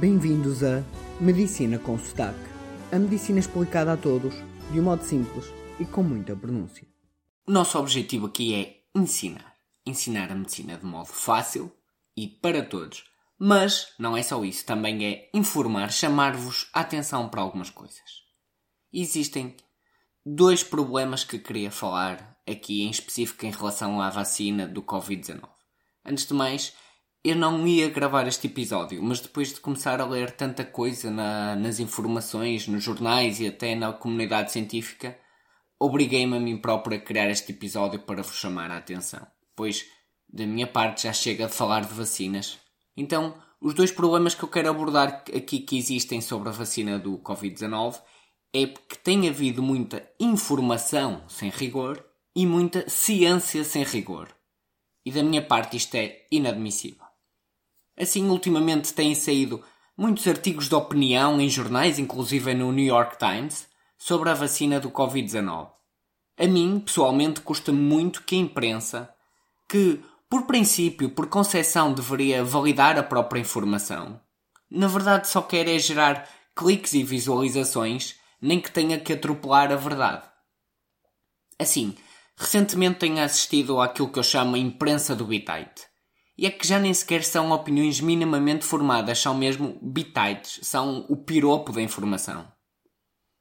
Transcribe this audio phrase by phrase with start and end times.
[0.00, 0.84] Bem-vindos a
[1.20, 2.38] Medicina com Sotaque.
[2.92, 4.32] A medicina explicada a todos,
[4.70, 5.46] de um modo simples
[5.80, 6.86] e com muita pronúncia.
[7.44, 9.56] O nosso objetivo aqui é ensinar.
[9.84, 11.72] Ensinar a medicina de modo fácil
[12.16, 13.06] e para todos.
[13.36, 18.22] Mas não é só isso, também é informar, chamar-vos a atenção para algumas coisas.
[18.92, 19.56] Existem
[20.24, 25.42] dois problemas que queria falar aqui em específico em relação à vacina do Covid-19.
[26.04, 26.72] Antes de mais,
[27.24, 31.56] eu não ia gravar este episódio, mas depois de começar a ler tanta coisa na,
[31.56, 35.18] nas informações, nos jornais e até na comunidade científica,
[35.80, 39.26] obriguei-me a mim próprio a criar este episódio para vos chamar a atenção.
[39.56, 39.84] Pois,
[40.28, 42.58] da minha parte, já chega de falar de vacinas.
[42.96, 47.18] Então, os dois problemas que eu quero abordar aqui que existem sobre a vacina do
[47.18, 48.00] Covid-19
[48.54, 52.04] é que tem havido muita informação sem rigor
[52.34, 54.28] e muita ciência sem rigor.
[55.04, 57.07] E da minha parte isto é inadmissível.
[58.00, 59.62] Assim, ultimamente têm saído
[59.96, 63.66] muitos artigos de opinião em jornais, inclusive no New York Times,
[63.98, 65.70] sobre a vacina do Covid-19.
[66.38, 69.12] A mim, pessoalmente, custa muito que a imprensa,
[69.68, 74.20] que por princípio, por concepção, deveria validar a própria informação,
[74.70, 79.76] na verdade só quer é gerar cliques e visualizações, nem que tenha que atropelar a
[79.76, 80.22] verdade.
[81.58, 81.96] Assim,
[82.36, 85.86] recentemente tenho assistido àquilo que eu chamo a imprensa do bitite.
[86.38, 91.16] E é que já nem sequer são opiniões minimamente formadas, são mesmo bitites, são o
[91.16, 92.46] piropo da informação.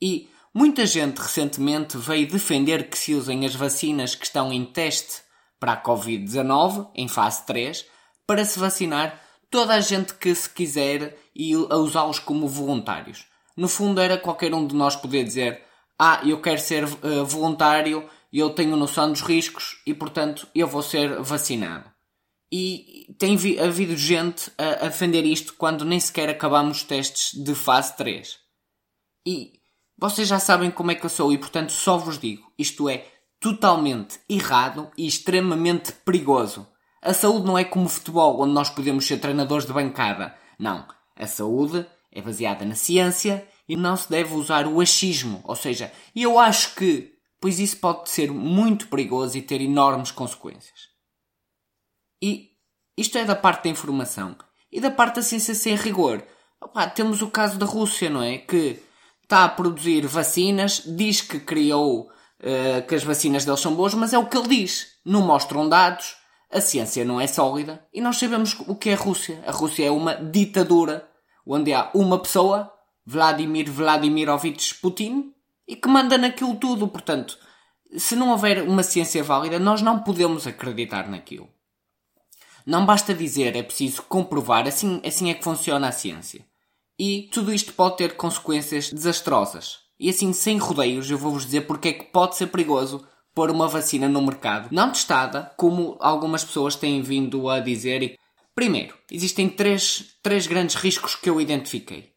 [0.00, 5.20] E muita gente recentemente veio defender que se usem as vacinas que estão em teste
[5.60, 7.84] para a Covid-19, em fase 3,
[8.26, 13.26] para se vacinar toda a gente que se quiser e a usá-los como voluntários.
[13.54, 15.62] No fundo, era qualquer um de nós poder dizer:
[15.98, 20.82] Ah, eu quero ser uh, voluntário, eu tenho noção dos riscos e, portanto, eu vou
[20.82, 21.97] ser vacinado.
[22.50, 27.96] E tem havido gente a, defender isto quando nem sequer acabamos os testes de fase
[27.96, 28.38] 3.
[29.26, 29.52] E
[29.98, 33.06] vocês já sabem como é que eu sou e, portanto, só vos digo: isto é
[33.40, 36.66] totalmente errado e extremamente perigoso.
[37.02, 40.34] A saúde não é como futebol, onde nós podemos ser treinadores de bancada.
[40.58, 40.86] Não.
[41.14, 45.40] A saúde é baseada na ciência e não se deve usar o achismo.
[45.44, 50.88] Ou seja, eu acho que, pois isso pode ser muito perigoso e ter enormes consequências.
[52.20, 52.50] E
[52.96, 54.36] isto é da parte da informação.
[54.70, 56.22] E da parte da ciência sem rigor.
[56.60, 58.38] Opa, temos o caso da Rússia, não é?
[58.38, 58.82] Que
[59.22, 64.12] está a produzir vacinas, diz que criou uh, que as vacinas deles são boas, mas
[64.12, 64.98] é o que ele diz.
[65.04, 66.16] Não mostram dados,
[66.50, 69.42] a ciência não é sólida e nós sabemos o que é a Rússia.
[69.46, 71.08] A Rússia é uma ditadura
[71.46, 72.72] onde há uma pessoa,
[73.04, 75.32] Vladimir Vladimirovich Putin,
[75.66, 76.88] e que manda naquilo tudo.
[76.88, 77.38] Portanto,
[77.96, 81.48] se não houver uma ciência válida, nós não podemos acreditar naquilo.
[82.68, 86.44] Não basta dizer, é preciso comprovar, assim, assim é que funciona a ciência.
[86.98, 89.78] E tudo isto pode ter consequências desastrosas.
[89.98, 93.02] E assim, sem rodeios, eu vou-vos dizer porque é que pode ser perigoso
[93.34, 98.18] pôr uma vacina no mercado, não testada, como algumas pessoas têm vindo a dizer.
[98.54, 102.12] Primeiro, existem três, três grandes riscos que eu identifiquei.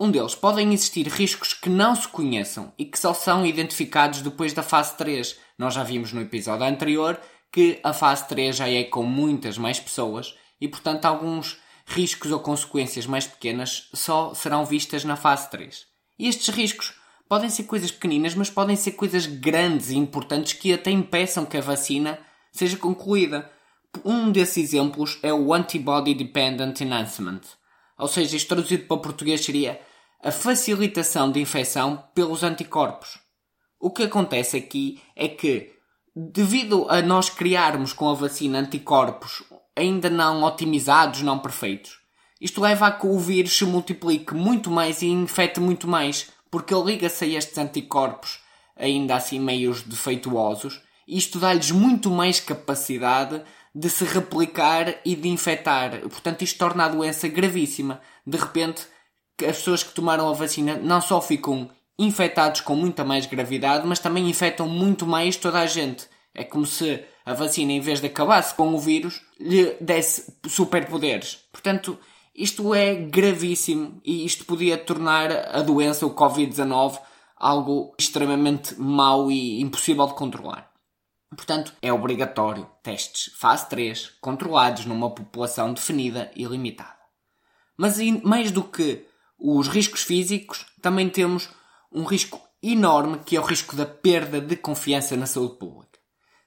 [0.00, 4.52] Um deles, podem existir riscos que não se conheçam e que só são identificados depois
[4.52, 5.36] da fase 3.
[5.58, 7.20] Nós já vimos no episódio anterior
[7.52, 12.40] que a fase 3 já é com muitas mais pessoas e, portanto, alguns riscos ou
[12.40, 15.86] consequências mais pequenas só serão vistas na fase 3.
[16.18, 16.94] E estes riscos
[17.28, 21.56] podem ser coisas pequeninas, mas podem ser coisas grandes e importantes que até impeçam que
[21.56, 22.18] a vacina
[22.52, 23.50] seja concluída.
[24.04, 27.40] Um desses exemplos é o Antibody Dependent Enhancement,
[27.98, 29.80] ou seja, isto traduzido para português seria
[30.22, 33.18] a facilitação de infecção pelos anticorpos.
[33.80, 35.72] O que acontece aqui é que
[36.20, 39.44] devido a nós criarmos com a vacina anticorpos
[39.76, 41.98] ainda não otimizados, não perfeitos,
[42.40, 46.74] isto leva a que o vírus se multiplique muito mais e infecte muito mais, porque
[46.74, 48.40] ele liga-se a estes anticorpos
[48.76, 53.40] ainda assim meios defeituosos, e isto dá-lhes muito mais capacidade
[53.72, 56.00] de se replicar e de infectar.
[56.00, 58.00] Portanto, isto torna a doença gravíssima.
[58.26, 58.86] De repente,
[59.40, 63.98] as pessoas que tomaram a vacina não só ficam infectados com muita mais gravidade, mas
[63.98, 66.06] também infectam muito mais toda a gente.
[66.34, 71.40] É como se a vacina, em vez de acabar-se com o vírus, lhe desse superpoderes.
[71.50, 71.98] Portanto,
[72.34, 77.00] isto é gravíssimo e isto podia tornar a doença, o Covid-19,
[77.36, 80.70] algo extremamente mau e impossível de controlar.
[81.36, 86.96] Portanto, é obrigatório testes fase 3 controlados numa população definida e limitada.
[87.76, 89.04] Mas mais do que
[89.38, 91.48] os riscos físicos, também temos
[91.92, 95.98] um risco enorme que é o risco da perda de confiança na saúde pública.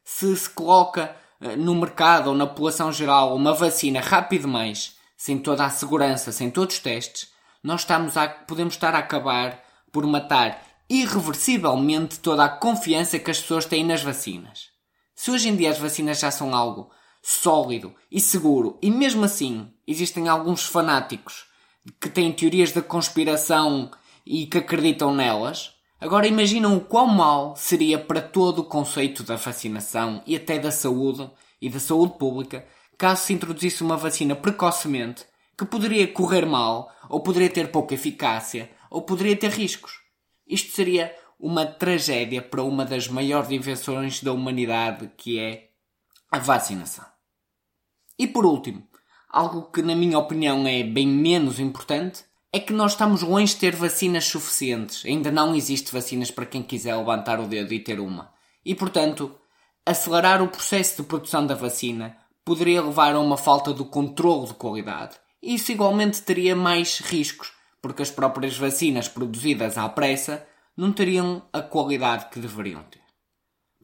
[0.03, 5.37] Se se coloca eh, no mercado ou na população geral uma vacina rápido demais, sem
[5.37, 7.29] toda a segurança, sem todos os testes,
[7.63, 13.39] nós estamos a, podemos estar a acabar por matar irreversivelmente toda a confiança que as
[13.39, 14.69] pessoas têm nas vacinas.
[15.15, 16.91] Se hoje em dia as vacinas já são algo
[17.21, 21.45] sólido e seguro, e mesmo assim existem alguns fanáticos
[21.99, 23.91] que têm teorias da conspiração
[24.25, 29.35] e que acreditam nelas, agora imaginam o quão mal seria para todo o conceito da
[29.35, 31.29] vacinação e até da saúde
[31.61, 32.65] e da saúde pública
[32.97, 35.25] caso se introduzisse uma vacina precocemente
[35.57, 39.99] que poderia correr mal, ou poderia ter pouca eficácia, ou poderia ter riscos.
[40.47, 45.69] Isto seria uma tragédia para uma das maiores invenções da humanidade, que é
[46.31, 47.05] a vacinação.
[48.17, 48.87] E por último,
[49.29, 53.59] algo que na minha opinião é bem menos importante, é que nós estamos longe de
[53.61, 55.05] ter vacinas suficientes.
[55.05, 58.33] Ainda não existe vacinas para quem quiser levantar o dedo e ter uma.
[58.65, 59.33] E portanto,
[59.85, 64.53] acelerar o processo de produção da vacina poderia levar a uma falta do controle de
[64.55, 65.15] qualidade.
[65.41, 70.45] E isso igualmente teria mais riscos, porque as próprias vacinas produzidas à pressa
[70.75, 73.01] não teriam a qualidade que deveriam ter.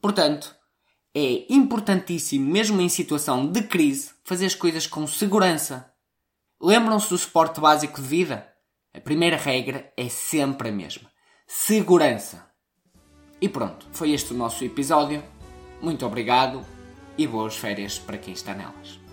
[0.00, 0.54] Portanto,
[1.14, 5.90] é importantíssimo, mesmo em situação de crise, fazer as coisas com segurança.
[6.60, 8.57] Lembram-se do suporte básico de vida?
[8.94, 11.10] A primeira regra é sempre a mesma:
[11.46, 12.48] segurança.
[13.40, 15.22] E pronto, foi este o nosso episódio.
[15.80, 16.64] Muito obrigado
[17.16, 19.07] e boas férias para quem está nelas.